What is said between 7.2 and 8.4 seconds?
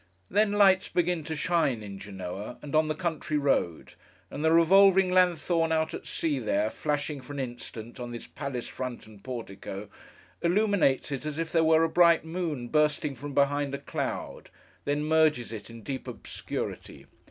for an instant, on this